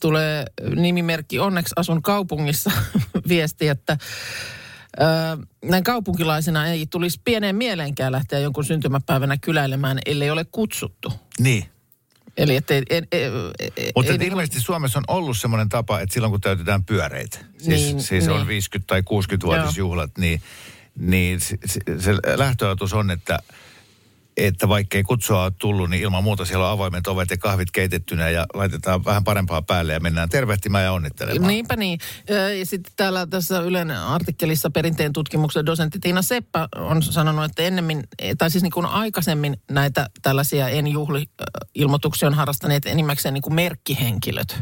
[0.00, 0.44] tulee
[0.76, 2.70] nimimerkki Onneksi asun kaupungissa
[3.28, 3.96] viesti, että
[5.00, 5.06] öö,
[5.64, 11.12] näin kaupunkilaisena ei tulisi pieneen mieleenkään lähteä jonkun syntymäpäivänä kyläilemään, ellei ole kutsuttu.
[11.38, 11.64] Niin.
[12.36, 16.12] Eli että ei, ei, ei, Mutta ei, ei, ilmeisesti Suomessa on ollut semmoinen tapa, että
[16.12, 18.62] silloin kun täytetään pyöreitä, siis, Niin, siis on niin.
[18.80, 20.42] 50- tai 60-vuotisjuhlat, niin,
[20.98, 21.56] niin se,
[21.98, 23.38] se lähtöajatus on, että
[24.46, 27.70] että vaikka ei kutsua ole tullut, niin ilman muuta siellä on avoimet ovet ja kahvit
[27.70, 31.48] keitettynä ja laitetaan vähän parempaa päälle ja mennään tervehtimään ja onnittelemaan.
[31.48, 31.98] Niinpä niin.
[32.58, 38.04] Ja sitten täällä tässä Ylen artikkelissa perinteen tutkimuksen dosentti Tiina Seppä on sanonut, että ennemmin,
[38.38, 43.42] tai siis niin kuin aikaisemmin näitä tällaisia en juhli ö, ilmoituksia on harrastaneet enimmäkseen niin
[43.42, 44.58] kuin merkkihenkilöt,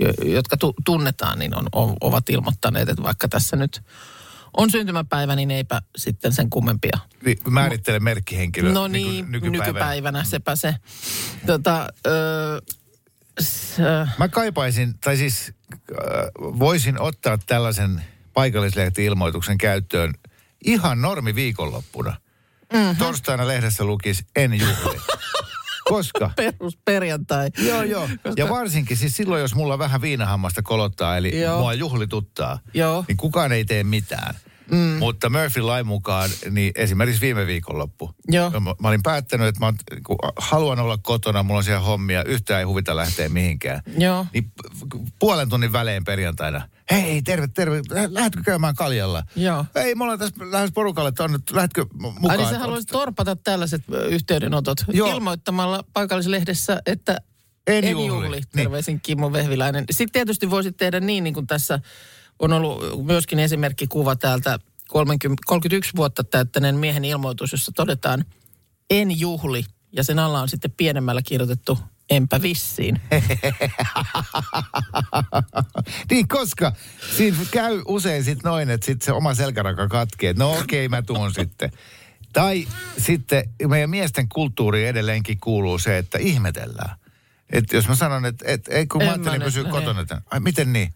[0.00, 3.82] jo- jotka tu- tunnetaan, niin on, ovat ilmoittaneet, että vaikka tässä nyt
[4.56, 10.56] on syntymäpäivä, niin eipä sitten sen kummempia Niin, Määrittele merkkihenkilö No niin, nyky- nykypäivänä sepä
[10.56, 10.74] se.
[11.46, 12.60] Tota, ö,
[13.42, 13.76] s,
[14.18, 15.96] Mä kaipaisin, tai siis äh,
[16.38, 20.14] voisin ottaa tällaisen paikallislehti-ilmoituksen käyttöön
[20.64, 22.16] ihan normi viikonloppuna.
[22.72, 22.96] Mm-hmm.
[22.96, 25.00] Torstaina lehdessä lukisi en juhli.
[25.88, 26.30] Koska?
[26.36, 27.50] perusperjantai.
[27.58, 28.08] Joo, joo.
[28.36, 31.58] Ja varsinkin siis silloin, jos mulla vähän viinahammasta kolottaa, eli Joo.
[31.58, 33.04] mua juhlituttaa, Joo.
[33.08, 34.34] niin kukaan ei tee mitään.
[34.70, 34.78] Mm.
[34.98, 38.14] Mutta Murphy lain mukaan, niin esimerkiksi viime viikonloppu.
[38.28, 38.50] Joo.
[38.50, 42.24] Mä, mä olin päättänyt, että mä oon- kun haluan olla kotona, mulla on siellä hommia,
[42.24, 43.80] yhtään ei huvita lähteä mihinkään.
[43.98, 44.26] Joo.
[44.32, 44.52] Niin
[45.18, 46.68] puolen tunnin välein perjantaina.
[46.90, 47.76] Hei, terve, terve.
[47.90, 49.22] Lä- Lähdetkö käymään kaljalla?
[49.36, 49.64] Joo.
[49.74, 51.38] Ei, me ollaan tässä lähes porukalle tuonne.
[51.52, 52.30] Lähdetkö mukaan?
[52.30, 55.14] Ai niin sä haluaisit torpata tällaiset yhteydenotot Joo.
[55.14, 57.20] ilmoittamalla paikallislehdessä, että
[57.66, 58.06] En en juhli.
[58.06, 58.36] juhli.
[58.36, 58.44] Niin.
[58.52, 59.84] Terveisin Kimmo Vehviläinen.
[59.90, 61.80] Sitten tietysti voisit tehdä niin, niin kuin tässä
[62.38, 68.24] on ollut myöskin esimerkkikuva täältä 30, 31 vuotta täyttäneen miehen ilmoitus, jossa todetaan
[68.90, 69.64] en juhli.
[69.92, 71.78] Ja sen alla on sitten pienemmällä kirjoitettu
[72.10, 73.00] enpä vissiin.
[76.10, 76.72] niin, koska
[77.16, 80.34] siinä käy usein sit noin, että sit se oma selkäraka katkee.
[80.38, 81.72] No okei, mä tuun sitten.
[82.32, 82.66] Tai
[82.98, 86.96] sitten meidän miesten kulttuuriin edelleenkin kuuluu se, että ihmetellään.
[87.52, 90.22] Että jos mä sanon, että et, ei kun En mä ajattelin pysyä nyt- kotona, että
[90.30, 90.94] ai miten niin?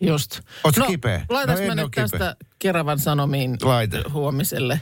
[0.00, 0.40] Just.
[0.64, 1.26] Ootko kipeä?
[1.28, 2.08] Laitas No no, mä nyt kipeä.
[2.08, 3.96] tästä Keravan Sanomiin Laita.
[4.12, 4.80] huomiselle.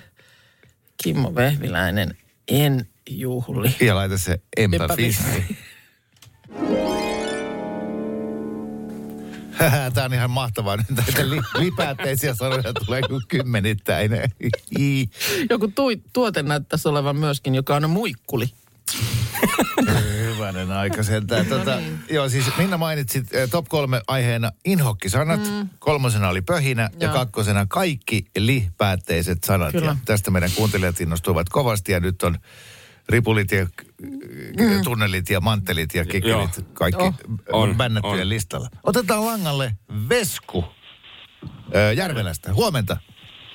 [1.03, 2.17] Kimmo Vehviläinen,
[2.49, 3.77] en juhli.
[3.81, 4.41] Ja laita se
[4.97, 5.57] vissi.
[9.95, 10.77] Tämä on ihan mahtavaa.
[10.77, 14.11] Nyt näitä li, lipäätteisiä sanoja tulee kuin kymmenittäin.
[15.51, 18.47] Joku tui, tuote näyttäisi olevan myöskin, joka on muikkuli.
[20.21, 21.47] Hyvänen aika sentään.
[21.47, 21.79] Tota,
[22.11, 25.41] Joo, siis Minna mainitsit eh, top kolme aiheena inhokkisanat.
[25.41, 25.69] Mm.
[25.79, 27.13] Kolmosena oli pöhinä ja Joo.
[27.13, 29.73] kakkosena kaikki li-päätteiset sanat.
[29.73, 29.87] Kyllä.
[29.87, 32.39] Ja tästä meidän kuuntelijat innostuivat kovasti ja nyt on
[33.09, 33.67] ripulit ja
[34.03, 34.83] mm.
[34.85, 36.27] tunnelit ja manttelit ja kikelit.
[36.29, 36.49] Joo.
[36.73, 37.15] Kaikki Oh.
[37.53, 38.29] on, bännättyjen on.
[38.29, 38.69] listalla.
[38.83, 39.73] Otetaan langalle
[40.09, 40.65] Vesku
[41.97, 42.55] Järvelästä.
[42.55, 42.97] Huomenta.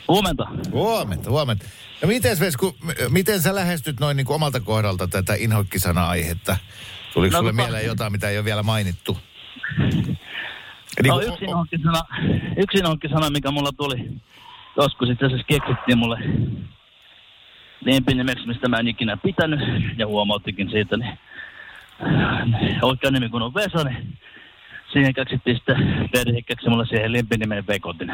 [0.08, 0.48] Huomenta.
[0.72, 1.66] Huomenta, huomenta.
[2.02, 2.76] No miten Vesku,
[3.10, 6.58] miten sä lähestyt noin niin kuin omalta kohdalta tätä inhokkisana-aihetta?
[7.14, 9.18] Tuliko No, sulle tota- mieleen jotain, mitä ei ole vielä mainittu?
[9.80, 10.18] Niin
[11.08, 12.02] No yksi inhokkisana,
[12.58, 14.12] yksi inhokkisana, mikä mulla tuli
[14.78, 16.18] joskus itse asiassa keksittiin mulle
[17.86, 19.60] lempinimeksi, mistä mä en ikinä pitänyt
[19.98, 21.17] ja huomauttikin siitä, niin
[22.82, 24.17] oikea nimi kun on Vesa, niin
[24.94, 28.12] siihen keksittiin sitten, perhe keksi mulle siihen lempinimen Vekotin.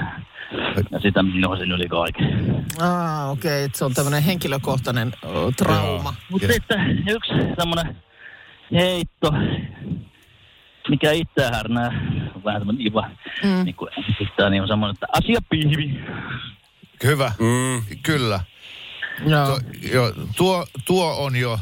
[0.91, 2.65] Ja sitä mä inhosin yli kaiken.
[2.79, 6.13] Ah, okei, okay, se on tämmöinen henkilökohtainen o, trauma.
[6.31, 7.95] Mutta sitten yksi semmoinen
[8.71, 9.33] heitto,
[10.89, 12.01] mikä itseä härnää,
[12.45, 13.09] vähän semmoinen iva,
[13.43, 13.65] mm.
[13.65, 13.89] niin kuin
[14.49, 15.99] niin on semmoinen, että asiapihvi.
[17.03, 17.81] Hyvä, Mm.
[18.03, 18.39] kyllä.
[19.25, 19.45] Joo.
[19.45, 19.59] Tuo,
[19.91, 21.59] jo, tuo, tuo on jo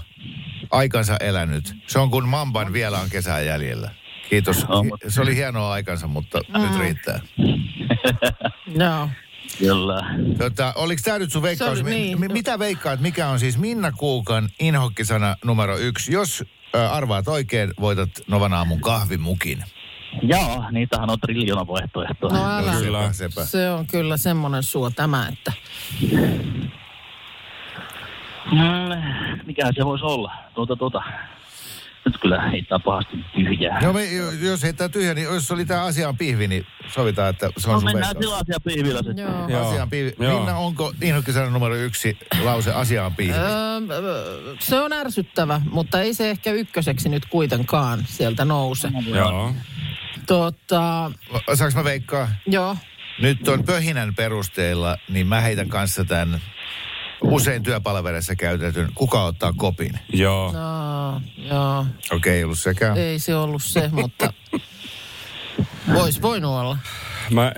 [0.72, 1.76] aikansa elänyt.
[1.88, 3.91] Se on kun Mamban vielä on kesää jäljellä.
[4.30, 4.65] Kiitos.
[4.89, 6.62] Mutta- Se oli hienoa aikansa, mutta Mm.
[6.62, 7.20] nyt riittää.
[8.80, 9.10] Joo.
[9.60, 10.02] Kyllä.
[10.38, 11.82] Tota, oliko tämä nyt sun veikkaus?
[11.82, 12.20] Oli niin.
[12.20, 16.13] Mi- mitä veikkaat, mikä on siis Minna Kuukan inhokkisana numero yksi?
[16.13, 16.44] Jos
[16.76, 19.63] ö, arvaat oikein, voitat Novan aamun kahvimukin.
[20.22, 22.30] Joo, niitähän on triljoona vaihtoehtoa.
[22.30, 23.13] No älä.
[23.13, 23.46] Sepä.
[23.46, 25.54] Se on kyllä semmoinen suo tämä, että
[28.52, 30.34] Mm, mikähän se voisi olla?
[30.56, 31.02] Tuota, tuota.
[32.06, 33.82] Nyt kyllä heittää pahasti tyhjää.
[33.82, 37.50] No me, jo- jos heittää tyhjä, niin jos oli tämä asiaan pihvi, niin sovitaan, että
[37.58, 39.18] se on no sun mennään sillä asiaa pihvillä sitten.
[39.18, 39.50] joo.
[39.50, 39.70] Joo.
[39.70, 40.14] Asiaan pihvi.
[40.20, 40.38] Joo.
[40.40, 43.34] Minna, onko inhokkisana numero yksi lause asiaan pihvi?
[43.38, 48.90] Öö, öö, se on ärsyttävä, mutta ei se ehkä ykköseksi nyt kuitenkaan sieltä nouse.
[49.08, 49.54] Joo.
[50.28, 51.12] Tota,
[51.54, 52.28] Saanko mä veikkaa?
[52.48, 52.78] joo.
[53.22, 56.42] Nyt on pöhinän perusteella, niin mä heitän kanssa tämän
[57.21, 59.99] usein työpalveluissa käytetyn, kuka ottaa kopin.
[60.13, 60.51] Joo.
[60.51, 61.86] No, joo.
[62.12, 62.97] Okei, ei ollut sekään.
[62.97, 64.34] Ei se ollut se, mutta
[65.93, 66.78] vois voinut olla.
[67.32, 67.54] Mä,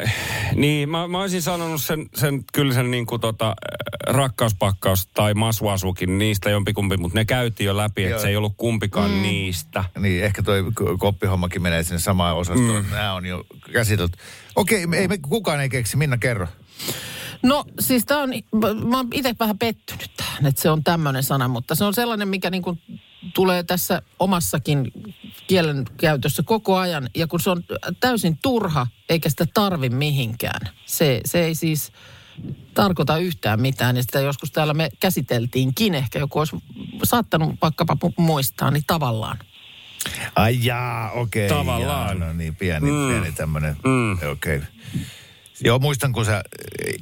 [0.55, 5.33] niin, mä, mä olisin sanonut sen, sen kyllä sen niin kuin tota, äh, rakkauspakkaus tai
[5.33, 9.21] massuasukin, niistä jompikumpi, mutta ne käytiin jo läpi, että se ei ollut kumpikaan mm.
[9.21, 9.83] niistä.
[9.99, 10.63] Niin, ehkä toi
[10.99, 12.85] koppihommakin menee sinne samaan osastoon.
[12.85, 12.91] Mm.
[12.91, 14.17] Nämä on jo käsitelty.
[14.55, 15.97] Okei, ei me, kukaan ei keksi.
[15.97, 16.47] Minna, kerro.
[17.43, 18.29] No siis tämä on,
[18.89, 22.27] mä, oon itse vähän pettynyt tähän, että se on tämmöinen sana, mutta se on sellainen,
[22.27, 22.81] mikä niin kuin
[23.33, 24.91] tulee tässä omassakin
[25.47, 27.09] kielen käytössä koko ajan.
[27.15, 27.63] Ja kun se on
[27.99, 30.69] täysin turha, eikä sitä tarvi mihinkään.
[30.85, 31.91] Se, se ei siis
[32.73, 33.95] tarkoita yhtään mitään.
[33.95, 35.95] Ja sitä joskus täällä me käsiteltiinkin.
[35.95, 36.55] Ehkä joku olisi
[37.03, 39.37] saattanut vaikkapa mu- muistaa, niin tavallaan.
[40.35, 41.49] Ai jaa, okei.
[41.49, 42.17] Tavallaan.
[42.19, 43.07] Jaa, no niin, pieni, mm.
[43.09, 43.77] pieni tämmöinen.
[43.83, 44.31] Mm.
[44.31, 44.61] Okei.
[45.63, 46.43] Joo, muistan, kun sä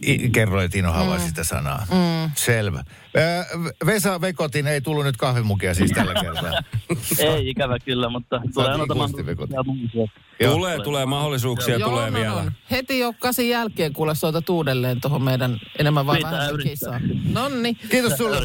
[0.08, 1.88] i- kerroit Ino Halla sitä sanaa.
[1.92, 2.32] Mm.
[2.36, 2.84] Selvä.
[3.18, 3.46] Ö,
[3.86, 6.52] Vesa Vekotin ei tullut nyt kahvimukia siis tällä kertaa.
[7.20, 9.56] Ei ikävä kyllä, mutta tulee niin Vekotin.
[9.56, 10.52] mahdollisuuksia.
[10.52, 12.44] Tulee, tulee mahdollisuuksia, Joo, tulee no, vielä.
[12.44, 12.52] no.
[12.72, 17.02] Heti jo kasin jälkeen kuule soitat uudelleen tuohon meidän enemmän vai Pitää vähän kisaan.
[17.34, 17.74] Nonni.
[17.74, 18.38] Kiitos sulle.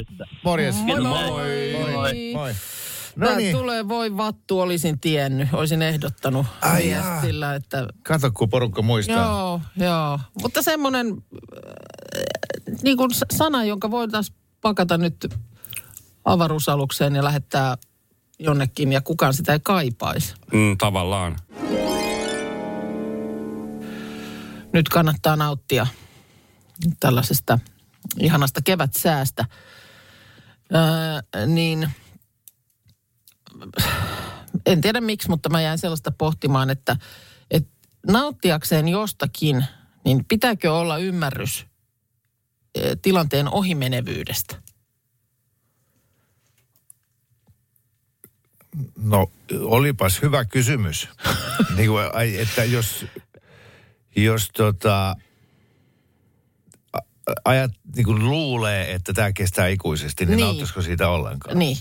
[0.44, 0.74] Morjes.
[0.76, 1.30] Moi moi.
[1.30, 1.92] Moi.
[1.92, 2.32] moi.
[2.34, 2.50] Moi.
[2.52, 2.54] No
[3.16, 5.48] No Tämä niin, tulee voi vattu, olisin tiennyt.
[5.52, 7.12] Olisin ehdottanut Ai jaa.
[7.12, 9.26] viestillä, että kato kun porukka muistaa.
[9.26, 10.18] joo, joo.
[10.42, 15.34] Mutta semmoinen äh, niin kuin sana, jonka voitaisiin pakata nyt
[16.24, 17.76] avaruusalukseen ja lähettää
[18.38, 20.34] jonnekin ja kukaan sitä ei kaipaisi.
[20.52, 21.36] Mm, tavallaan.
[24.72, 25.86] Nyt kannattaa nauttia
[27.00, 27.58] tällaisesta
[28.18, 29.44] ihanasta kevätsäästä.
[30.74, 31.90] Öö, niin
[34.66, 36.96] en tiedä miksi, mutta mä jäin sellaista pohtimaan, että,
[37.50, 37.70] että
[38.06, 39.64] nauttiakseen jostakin,
[40.04, 41.66] niin pitääkö olla ymmärrys
[42.78, 44.56] ö, tilanteen ohimenevyydestä?
[48.98, 51.08] No, olipas hyvä kysymys.
[51.76, 52.04] niin kuin,
[52.38, 53.06] että jos,
[54.16, 55.16] jos tota,
[57.44, 60.44] ajat niin kuin luulee, että tämä kestää ikuisesti, niin, Niin.
[60.44, 61.58] nauttisiko siitä ollenkaan?
[61.58, 61.76] Niin.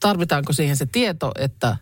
[0.00, 1.76] Tarvitaanko siihen se tieto, että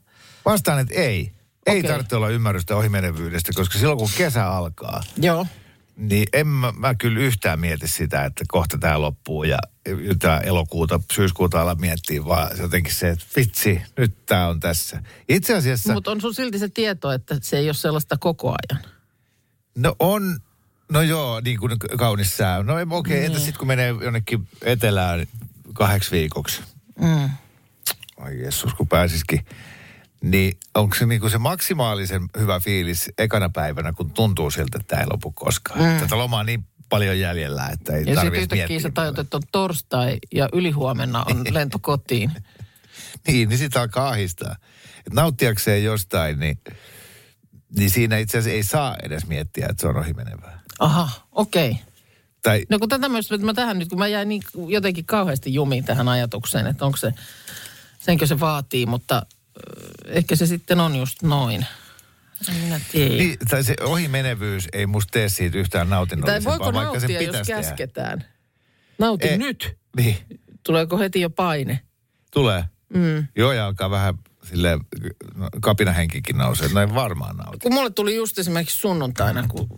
[0.44, 1.32] Vastaan, että ei.
[1.66, 1.90] Ei Okei.
[1.90, 5.46] tarvitse olla ymmärrystä ohimenevyydestä, koska silloin kun kesä alkaa, joo,
[5.96, 9.58] niin en mä, mä kyllä yhtään mieti sitä, että kohta tämä loppuu ja
[10.18, 15.02] tämä elokuuta, syyskuuta ala miettiä, vaan jotenkin se, että vitsi, nyt tämä on tässä.
[15.28, 18.84] Itse asiassa, mutta on sun silti se tieto, että se ei ole sellaista koko ajan.
[19.78, 20.40] no on,
[20.92, 22.62] no joo, niin kuin kaunis sää.
[22.62, 23.24] No okei, okay, Niin.
[23.24, 25.26] entä sitten kun menee jonnekin etelään
[25.72, 26.62] kahdeksi viikoksi?
[27.00, 27.30] Mm.
[28.20, 29.44] Ai Jeesus, kun pääsisikin.
[30.22, 35.02] Niin onko se niinku se maksimaalisen hyvä fiilis ekana päivänä, kun tuntuu siltä, että tämä
[35.02, 35.80] ei lopu koskaan.
[35.80, 36.00] Mm.
[36.00, 39.42] Tätä lomaa niin paljon jäljellä, että ei Ja sitten tarvitse yhtäkkiä sä tajut, että on
[39.52, 42.30] torstai ja ylihuomenna on lento kotiin.
[43.26, 44.56] Niin, niin sitä alkaa ahistaa.
[45.06, 46.58] Et nauttiakseen jostain, niin,
[47.76, 50.60] niin siinä itse asiassa ei saa edes miettiä, että se on ohimenevää.
[50.78, 51.70] Aha, okei.
[51.70, 51.82] Okay.
[52.42, 55.54] Tai No kun tätä myös, että mä tähän nyt, kun mä jäin niin jotenkin kauheasti
[55.54, 57.12] jumiin tähän ajatukseen, että onko se,
[58.00, 59.26] senkö se vaatii, mutta
[60.06, 61.66] ehkä se sitten on just noin.
[62.48, 63.14] En minä tiedä.
[63.14, 67.28] niin, tai se ohimenevyys ei musta tee siitä yhtään tai nautinnollisempaa, voiko vaikka sen nauttia,
[67.28, 67.60] jos tehdä.
[67.62, 68.24] käsketään?
[68.98, 69.38] Nauti Ei.
[69.38, 69.76] nyt.
[69.96, 70.16] Niin,
[70.62, 71.80] Tuleeko heti jo paine?
[72.32, 72.64] tulee.
[72.94, 73.26] Mm.
[73.36, 74.78] Joo, ja alkaa vähän sille
[75.34, 76.68] no, kapinahenkikin nousee.
[76.68, 77.58] Näin varmaan nauti.
[77.62, 79.68] Kun mulle tuli just esimerkiksi sunnuntaina, kun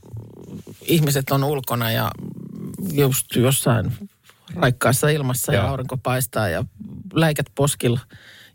[0.82, 2.11] ihmiset on ulkona ja
[2.92, 3.92] just jossain
[4.55, 5.68] raikkaassa ilmassa ja Joo.
[5.68, 6.64] aurinko paistaa ja
[7.14, 8.00] läikät poskilla.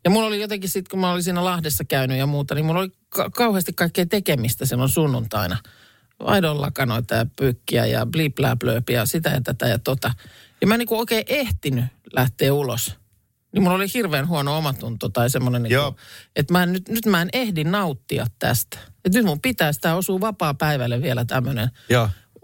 [0.04, 2.80] Ja mulla oli jotenkin sitten, kun mä olin siinä Lahdessa käynyt ja muuta, niin mulla
[2.80, 5.58] oli ka- kauheasti kaikkea tekemistä silloin sunnuntaina.
[6.20, 10.12] Aidon lakanoita ja pyykkiä ja bliblääblööpiä ja sitä ja tätä ja tota.
[10.62, 12.96] Ja mä en niin kuin oikein ehtinyt lähteä ulos.
[13.52, 15.96] Niin mulla oli hirveän huono omatunto tai semmoinen, niin kuin,
[16.36, 18.78] että mä en, nyt, nyt mä en ehdi nauttia tästä.
[19.06, 21.70] Että nyt mun pitää sitä osua vapaa päivälle vielä tämmöinen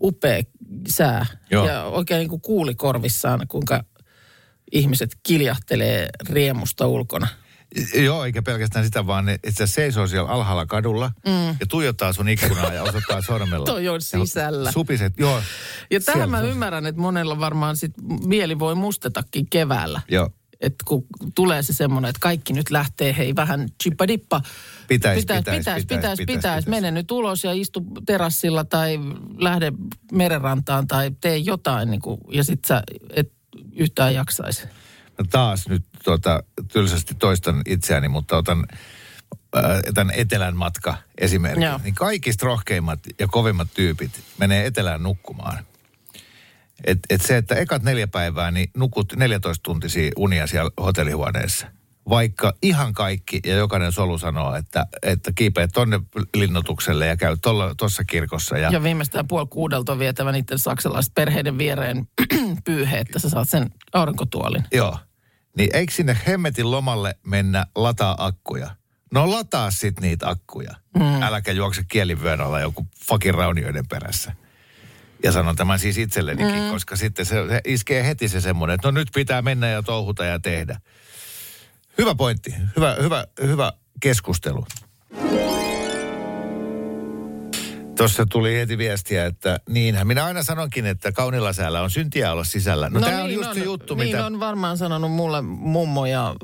[0.01, 0.43] upea
[0.87, 1.25] sää.
[1.51, 1.67] Joo.
[1.67, 3.83] Ja oikein niin kuin kuuli korvissaan, kuinka
[4.71, 7.27] ihmiset kiljahtelee riemusta ulkona.
[7.95, 11.47] Joo, eikä pelkästään sitä, vaan että se seisoo siellä alhaalla kadulla mm.
[11.59, 13.65] ja tuijottaa sun ikkunaa ja osoittaa sormella.
[13.73, 14.69] Toi on sisällä.
[14.69, 15.41] Ja Supiset, joo.
[15.91, 16.45] Ja tähän mä on.
[16.45, 17.91] ymmärrän, että monella varmaan sit
[18.25, 20.01] mieli voi mustetakin keväällä.
[20.09, 20.29] Joo.
[20.61, 24.41] Että kun tulee se semmoinen, että kaikki nyt lähtee, hei vähän chippadippa.
[24.87, 26.37] Pitäis, pitäis, pitäis, pitäis, pitäis, pitäis, pitäis, pitäis.
[26.37, 26.67] pitäis.
[26.67, 28.99] Mene nyt ulos ja istu terassilla tai
[29.37, 29.71] lähde
[30.11, 31.91] merenrantaan tai tee jotain.
[31.91, 33.31] Niin kuin, ja sit sä et
[33.71, 34.63] yhtään jaksaisi.
[35.19, 38.65] Mä taas nyt tota, tylsästi toistan itseäni, mutta otan
[39.57, 39.63] äh,
[39.93, 41.63] tämän etelän matka esimerkki.
[41.63, 41.79] Joo.
[41.83, 45.65] Niin kaikista rohkeimmat ja kovimmat tyypit menee etelään nukkumaan.
[46.87, 51.67] Et, et se, että ekat neljä päivää, niin nukut 14 tuntisia unia siellä hotellihuoneessa.
[52.09, 55.99] Vaikka ihan kaikki ja jokainen solu sanoo, että, että kiipeät tonne
[56.35, 57.37] linnoitukselle ja käy
[57.77, 58.57] tuossa kirkossa.
[58.57, 62.07] Ja, Ja viimeistään puoli kuudelta on vietävä niiden saksalaiset perheiden viereen
[62.65, 64.63] pyyhe, että sä saat sen aurinkotuolin.
[64.73, 64.97] Joo.
[65.57, 68.69] Niin eikö sinne hemmetin lomalle mennä lataa akkuja?
[69.13, 70.75] No lataa sit niitä akkuja.
[70.99, 71.21] Mm.
[71.21, 74.33] Äläkä juokse kielivyön alla joku fakin raunioiden perässä.
[75.23, 76.69] Ja sanon tämän siis itsellenikin, mm.
[76.69, 80.25] koska sitten se, se iskee heti se semmoinen, että no nyt pitää mennä ja touhuta
[80.25, 80.79] ja tehdä.
[81.97, 84.65] Hyvä pointti, hyvä, hyvä, hyvä keskustelu.
[87.97, 90.07] Tuossa tuli heti viestiä, että niinhän.
[90.07, 92.89] Minä aina sanonkin, että kaunilla säällä on syntiä olla sisällä.
[92.89, 94.25] No, no tämä on niin just se juttu, niin mitä...
[94.25, 96.35] on varmaan sanonut mulle mummo ja äh,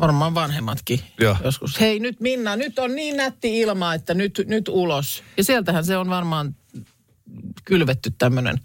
[0.00, 1.36] varmaan vanhemmatkin Joo.
[1.44, 1.80] joskus.
[1.80, 5.22] Hei nyt Minna, nyt on niin nätti ilma, että nyt, nyt ulos.
[5.36, 6.54] Ja sieltähän se on varmaan
[7.64, 8.58] kylvetty tämmöinen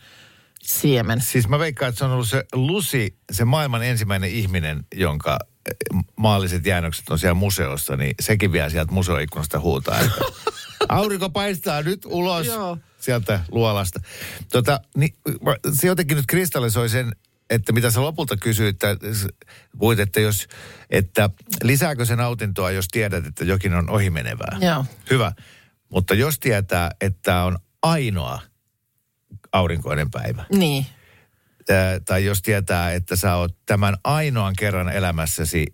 [0.64, 1.22] siemen.
[1.22, 6.00] Siis mä veikkaan, että se on ollut se Lucy, se maailman ensimmäinen ihminen, jonka eh,
[6.18, 10.22] maalliset jäännökset on siellä museossa, niin sekin vielä sieltä museoikkunasta huutaa, että
[10.90, 12.78] aurinko paistaa nyt ulos Joo.
[13.00, 14.00] sieltä luolasta.
[14.52, 15.14] Tota, niin,
[15.74, 17.12] se jotenkin nyt kristallisoi sen,
[17.50, 18.98] että mitä sä lopulta kysyit, että
[19.78, 20.48] puhuit, että, jos,
[20.90, 21.30] että
[21.64, 24.58] lisääkö sen nautintoa, jos tiedät, että jokin on ohimenevää.
[24.62, 24.86] Joo.
[25.10, 25.32] Hyvä.
[25.90, 28.42] Mutta jos tietää, että on ainoa
[29.54, 30.86] aurinkoinen päivä, Niin.
[31.70, 35.66] ää, tai jos tietää, että sä oot tämän ainoan kerran elämässäsi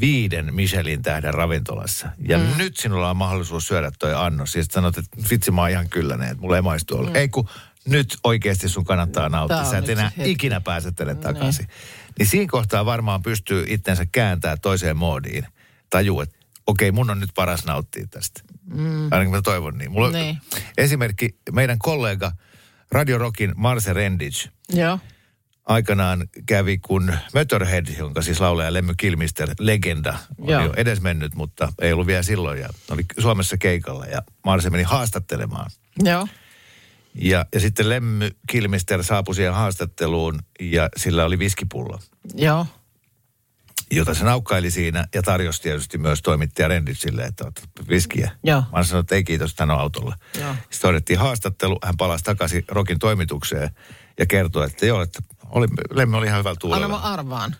[0.00, 2.08] viiden Michelin tähden ravintolassa.
[2.28, 2.44] Ja mm.
[2.58, 4.56] nyt sinulla on mahdollisuus syödä toi annos.
[4.56, 7.10] Ja sitten sanot, että vitsi mä oon ihan kylläinen, että mulla ei maistu olla.
[7.10, 7.16] Mm.
[7.16, 7.48] Ei kun
[7.88, 9.64] nyt oikeasti sun kannattaa nauttia.
[9.64, 10.30] Sä et enää hetki.
[10.30, 11.68] ikinä pääse tänne takaisin.
[12.18, 15.46] Niin siinä kohtaa varmaan pystyy itsensä kääntää toiseen moodiin.
[15.90, 18.40] Tajuu, että okei, mun on nyt paras nauttia tästä.
[18.74, 19.04] Mm.
[19.12, 19.90] Ainakin mä toivon niin.
[19.90, 20.38] Mulla Niin.
[20.78, 22.32] esimerkki, meidän kollega
[22.92, 24.98] Radio Rockin Marse Rendic Joo.
[25.64, 30.62] aikanaan kävi, kun Motorhead, jonka siis laulaja Lemmy Kilmister, legenda, on Joo.
[30.64, 32.60] jo edesmennyt, mutta ei ollut vielä silloin.
[32.60, 35.70] Ja oli Suomessa keikalla ja Marse meni haastattelemaan.
[36.02, 36.28] Joo.
[37.14, 41.98] Ja, ja sitten Lemmy Kilmister saapui siihen haastatteluun ja sillä oli viskipullo,
[42.34, 42.66] Joo.
[43.96, 48.30] Jota se naukkaili siinä ja tarjosi tietysti myös toimittaja Renditsille, että otat viskiä.
[48.44, 48.62] Joo.
[48.72, 50.16] Mä sanoin, että ei kiitos, tän on autolla.
[50.40, 50.54] Joo.
[50.70, 53.70] Sitten hoidettiin haastattelu, hän palasi takaisin Rokin toimitukseen
[54.18, 56.84] ja kertoi, että joo, että oli, Lemmy oli ihan hyvällä tuulella.
[56.84, 57.56] Anna mä arvaan.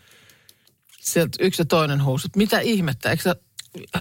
[0.99, 2.35] Sieltä yksi ja toinen huusut.
[2.35, 3.09] Mitä ihmettä?
[3.09, 3.35] Eikö sä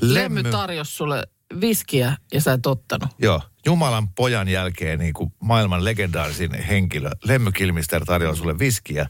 [0.00, 1.26] Lemmy Lemmy- tarjosi sulle
[1.60, 3.08] viskiä ja sä et ottanut?
[3.18, 7.10] Joo, Jumalan pojan jälkeen niin kuin maailman legendaarisin henkilö.
[7.24, 9.08] Lemmy Kilmister tarjoaa sulle viskiä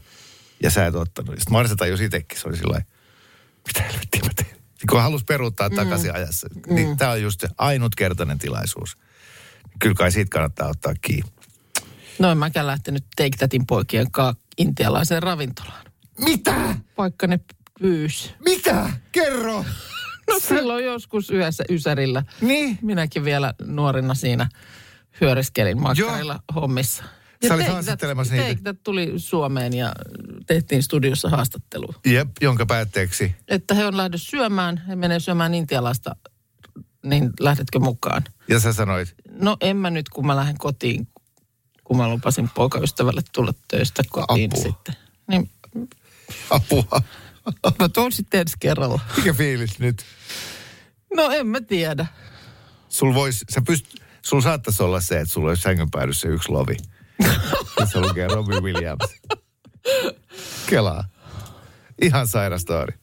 [0.63, 1.35] ja sä et ottanut.
[1.35, 2.92] Sitten Marsa tajusi itsekin, se oli sillä lailla,
[3.67, 4.57] mitä helvettiä mä teen?
[4.89, 6.47] Kun halusi peruuttaa takaisin ajassa.
[6.67, 8.97] Niin tämä on just se ainutkertainen tilaisuus.
[9.79, 11.31] Kyllä kai siitä kannattaa ottaa kiinni.
[12.19, 15.85] No en mäkään lähtenyt Take Thatin poikien kanssa intialaiseen ravintolaan.
[16.19, 16.75] Mitä?
[16.97, 17.39] Vaikka ne
[17.79, 18.33] pyysi.
[18.45, 18.89] Mitä?
[19.11, 19.65] Kerro!
[20.27, 22.23] No silloin joskus yhdessä Ysärillä.
[22.41, 22.79] Niin?
[22.81, 24.49] Minäkin vielä nuorina siinä
[25.21, 27.03] hyöriskelin makkarilla hommissa.
[27.47, 28.47] Sä olit haastattelemassa niitä.
[28.47, 29.93] Take That tuli Suomeen ja
[30.47, 31.95] tehtiin studiossa haastattelu.
[32.05, 33.35] Jep, jonka päätteeksi.
[33.47, 36.15] Että he on lähdössä syömään, he menee syömään intialaista,
[37.05, 38.23] niin lähdetkö mukaan?
[38.47, 41.07] Ja sä sanoit, No en mä nyt, kun mä lähden kotiin,
[41.83, 44.63] kun mä lupasin poikaystävälle tulla töistä kotiin Apua.
[44.63, 44.95] sitten.
[45.27, 45.49] Niin
[46.49, 47.01] apua.
[47.79, 48.99] mä tuon sitten ensi kerralla.
[49.17, 50.03] Mikä fiilis nyt?
[51.15, 52.05] No en mä tiedä.
[52.89, 53.85] Sul vois, sä pyst,
[54.21, 55.89] sul saattaisi olla se, että sulla olisi sängyn
[56.33, 56.77] yksi lovi.
[57.75, 59.03] Tässä lukee Robin Williams.
[60.69, 61.03] Kelaa.
[62.01, 62.93] Ihan saira story.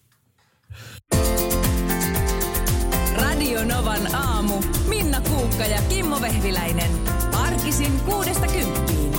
[3.17, 4.63] Radio Novan aamu.
[4.89, 6.91] Minna Kuukka ja Kimmo Vehviläinen.
[7.33, 9.13] Arkisin kuudesta kymppiin.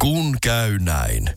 [0.00, 1.30] Kun käy näin.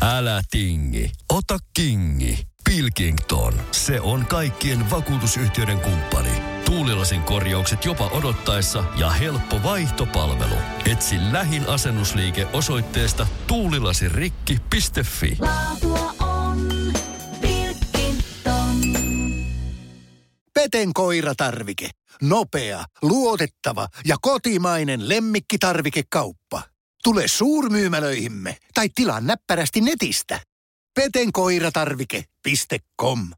[0.00, 2.46] Älä tingi, ota kingi.
[2.66, 6.30] Pilkington, se on kaikkien vakuutusyhtiöiden kumppani.
[6.64, 10.54] Tuulilasin korjaukset jopa odottaessa ja helppo vaihtopalvelu.
[10.90, 15.36] Etsi lähin asennusliike osoitteesta tuulilasirikki.fi.
[15.40, 16.92] Laatua on
[17.40, 18.76] Pilkington.
[20.54, 21.90] Peten koiratarvike.
[22.22, 26.62] Nopea, luotettava ja kotimainen lemmikkitarvikekauppa.
[27.04, 30.40] Tule suurmyymälöihimme tai tilaa näppärästi netistä.
[30.96, 33.28] petenkoiratarvike.com